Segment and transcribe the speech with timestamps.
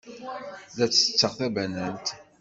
[0.77, 2.07] La ttetteɣ tabanant.